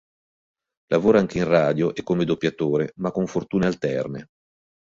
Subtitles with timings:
[0.87, 4.29] Lavora anche in radio e come doppiatore, ma con fortune alterne.